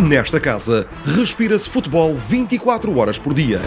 [0.00, 3.60] Nesta casa, respira-se futebol 24 horas por dia.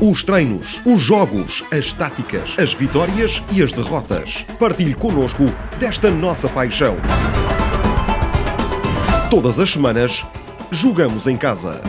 [0.00, 4.46] Os treinos, os jogos, as táticas, as vitórias e as derrotas.
[4.58, 5.44] Partilhe connosco
[5.78, 6.96] desta nossa paixão.
[9.30, 10.24] Todas as semanas,
[10.70, 11.82] jogamos em casa.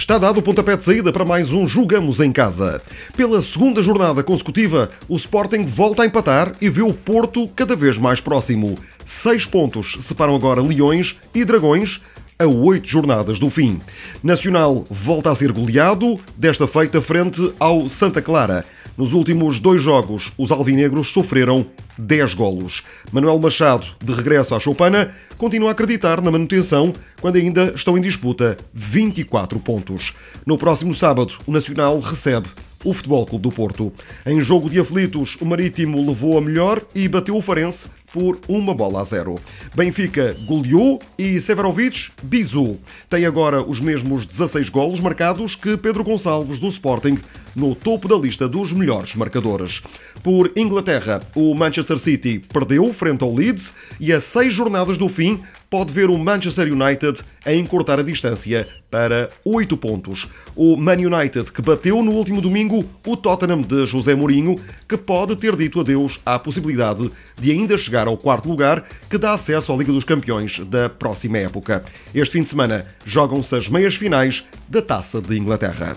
[0.00, 2.80] Está dado o pontapé de saída para mais um Jogamos em Casa.
[3.14, 7.98] Pela segunda jornada consecutiva, o Sporting volta a empatar e vê o Porto cada vez
[7.98, 8.78] mais próximo.
[9.04, 12.00] Seis pontos separam agora Leões e Dragões
[12.38, 13.78] a oito jornadas do fim.
[14.22, 18.64] Nacional volta a ser goleado, desta feita frente ao Santa Clara.
[19.00, 21.64] Nos últimos dois jogos, os alvinegros sofreram
[21.96, 22.82] 10 golos.
[23.10, 28.02] Manuel Machado, de regresso à Choupana, continua a acreditar na manutenção quando ainda estão em
[28.02, 30.12] disputa 24 pontos.
[30.44, 32.50] No próximo sábado, o Nacional recebe
[32.84, 33.92] o Futebol Clube do Porto.
[34.26, 38.74] Em jogo de aflitos, o Marítimo levou a melhor e bateu o Farense por uma
[38.74, 39.36] bola a zero.
[39.74, 42.78] Benfica goleou e Severovic bisou.
[43.08, 47.18] Tem agora os mesmos 16 golos marcados que Pedro Gonçalves do Sporting
[47.54, 49.82] no topo da lista dos melhores marcadores.
[50.22, 55.40] Por Inglaterra, o Manchester City perdeu frente ao Leeds e a seis jornadas do fim
[55.70, 60.28] pode ver o Manchester United a encurtar a distância para 8 pontos.
[60.56, 65.36] O Man United que bateu no último domingo o Tottenham de José Mourinho, que pode
[65.36, 67.10] ter dito adeus à possibilidade
[67.40, 71.38] de ainda chegar ao quarto lugar, que dá acesso à Liga dos Campeões da próxima
[71.38, 71.84] época.
[72.12, 75.96] Este fim de semana jogam-se as meias finais da Taça de Inglaterra.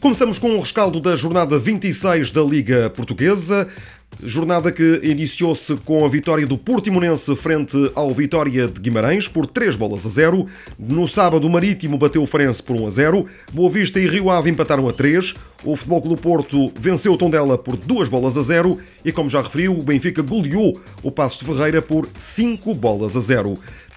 [0.00, 3.68] Começamos com o rescaldo da jornada 26 da Liga Portuguesa.
[4.24, 9.74] Jornada que iniciou-se com a vitória do Portimonense frente ao Vitória de Guimarães por 3
[9.74, 10.46] bolas a 0.
[10.78, 13.26] No sábado, o Marítimo bateu o Farense por 1 a 0.
[13.52, 15.34] Boa Vista e Rio Ave empataram a 3.
[15.64, 18.78] O Futebol Clube do Porto venceu o Tondela por 2 bolas a 0.
[19.04, 23.20] E como já referiu, o Benfica goleou o Passos de Ferreira por 5 bolas a
[23.20, 23.54] 0.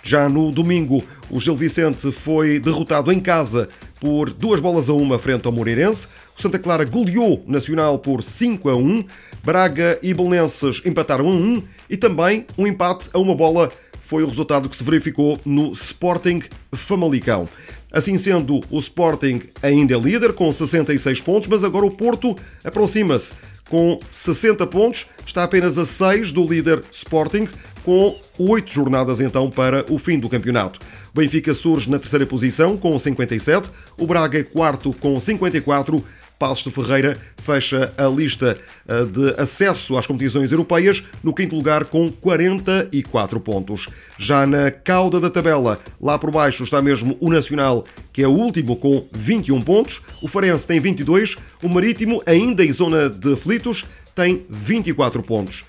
[0.07, 3.67] Já no domingo, o Gil Vicente foi derrotado em casa
[3.99, 6.07] por duas bolas a uma frente ao Moreirense.
[6.37, 9.03] O Santa Clara goleou Nacional por 5 a 1.
[9.43, 14.27] Braga e Belenenses empataram a 1 e também um empate a uma bola foi o
[14.27, 17.49] resultado que se verificou no Sporting Famalicão.
[17.95, 23.33] Assim sendo, o Sporting ainda é líder com 66 pontos, mas agora o Porto aproxima-se
[23.69, 27.47] com 60 pontos, está apenas a 6 do líder Sporting,
[27.85, 30.77] com 8 jornadas então para o fim do campeonato.
[31.13, 36.03] Benfica surge na terceira posição com 57, o Braga é quarto com 54,
[36.37, 38.57] Passos de Ferreira fecha a lista
[38.87, 43.87] eh, de acesso às competições europeias no quinto lugar com 44 pontos.
[44.17, 48.31] Já na cauda da tabela, lá por baixo está mesmo o Nacional, que é o
[48.31, 50.01] último com 21 pontos.
[50.21, 55.65] O Farense tem 22, o Marítimo, ainda em zona de aflitos, tem 24 pontos.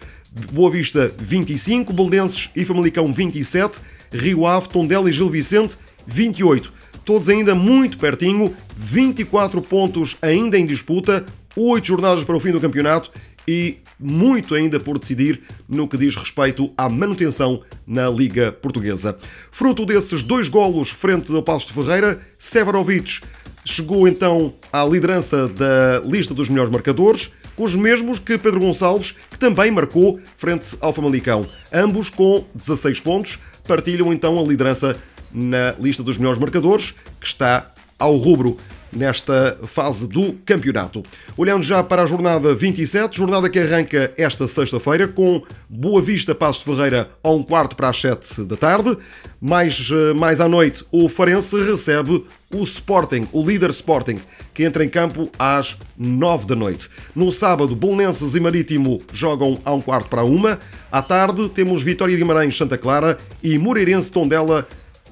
[0.52, 3.78] Boa Vista 25, Beldenses e Famalicão 27,
[4.12, 6.72] Rio Ave, Tondela e Gil Vicente 28.
[7.04, 11.24] Todos ainda muito pertinho, 24 pontos ainda em disputa,
[11.56, 13.10] 8 jornadas para o fim do campeonato
[13.46, 19.16] e muito ainda por decidir no que diz respeito à manutenção na Liga Portuguesa.
[19.50, 23.20] Fruto desses dois golos frente ao Passo de Ferreira, Severovic
[23.64, 29.12] chegou então à liderança da lista dos melhores marcadores, com os mesmos que Pedro Gonçalves,
[29.30, 31.46] que também marcou frente ao Famalicão.
[31.72, 34.96] Ambos com 16 pontos, partilham então a liderança
[35.36, 38.56] na lista dos melhores marcadores, que está ao rubro
[38.92, 41.02] nesta fase do campeonato.
[41.36, 46.64] Olhando já para a jornada 27, jornada que arranca esta sexta-feira com Boa Vista Passos
[46.64, 48.96] de Ferreira a um quarto para as 7 da tarde.
[49.40, 54.18] Mais, eh, mais à noite, o Farense recebe o Sporting, o líder Sporting,
[54.54, 56.88] que entra em campo às 9 da noite.
[57.14, 60.58] No sábado, Bolonenses e Marítimo jogam a um quarto para uma.
[60.90, 64.66] À tarde, temos Vitória de Guimarães Santa Clara e Moreirense Tondela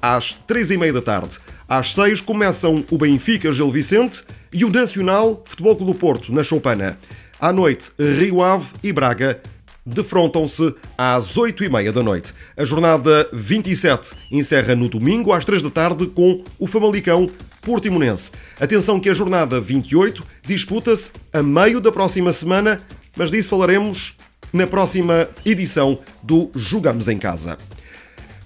[0.05, 1.39] às 3 e meia da tarde.
[1.67, 4.23] Às 6 começam o Benfica Gil Vicente
[4.53, 6.99] e o Nacional Futebol Clube do Porto, na Choupana.
[7.41, 9.41] À noite, Rio Ave e Braga
[9.87, 12.35] defrontam-se às 8 e meia da noite.
[12.55, 17.31] A jornada 27 encerra no domingo às 3 da tarde com o Famalicão
[17.63, 18.31] Portimonense.
[18.61, 22.79] Atenção que a jornada 28 disputa-se a meio da próxima semana,
[23.17, 24.15] mas disso falaremos
[24.53, 27.57] na próxima edição do Jogamos em Casa.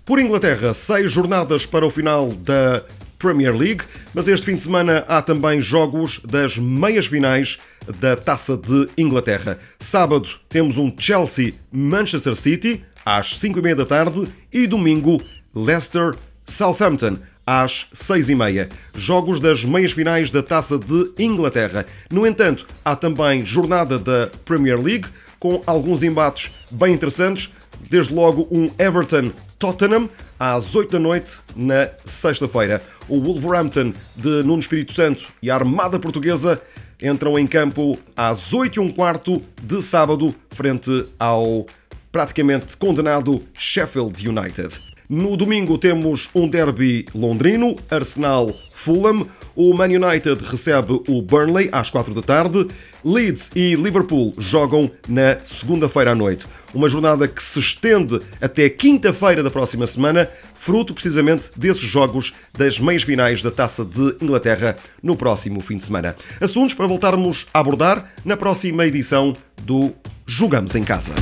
[0.09, 2.83] Por Inglaterra, seis jornadas para o final da
[3.19, 3.83] Premier League,
[4.15, 7.59] mas este fim de semana há também jogos das meias finais
[8.01, 9.59] da Taça de Inglaterra.
[9.79, 15.21] Sábado temos um Chelsea-Manchester City às 5 e meia da tarde e domingo
[15.55, 18.71] Leicester-Southampton às seis e meia.
[18.95, 21.85] Jogos das meias finais da Taça de Inglaterra.
[22.11, 25.09] No entanto, há também jornada da Premier League,
[25.39, 27.53] com alguns embates bem interessantes.
[27.91, 30.09] Desde logo um Everton Tottenham
[30.39, 32.83] às 8 da noite na sexta-feira.
[33.09, 36.61] O Wolverhampton de Nuno Espírito Santo e a Armada Portuguesa
[37.03, 41.67] entram em campo às 8 e um quarto de sábado frente ao
[42.11, 44.88] praticamente condenado Sheffield United.
[45.09, 49.27] No domingo temos um derby londrino, Arsenal Fulham.
[49.57, 52.69] O Man United recebe o Burnley às 4 da tarde.
[53.03, 56.47] Leeds e Liverpool jogam na segunda-feira à noite.
[56.75, 62.79] Uma jornada que se estende até quinta-feira da próxima semana, fruto precisamente desses jogos das
[62.79, 66.15] meias finais da Taça de Inglaterra no próximo fim de semana.
[66.39, 69.91] Assuntos para voltarmos a abordar na próxima edição do
[70.27, 71.15] Jogamos em Casa.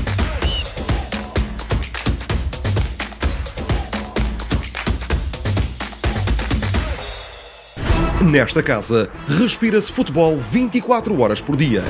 [8.20, 11.84] Nesta casa, respira-se futebol 24 horas por dia.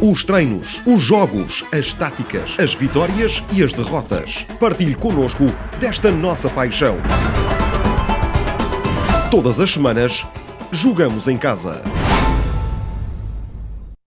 [0.00, 4.44] Os treinos, os jogos, as táticas, as vitórias e as derrotas.
[4.58, 5.44] Partilhe connosco
[5.78, 6.96] desta nossa paixão.
[9.30, 10.26] Todas as semanas,
[10.72, 11.82] jogamos em casa.